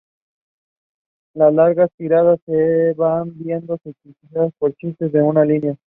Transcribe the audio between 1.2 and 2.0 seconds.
Las largas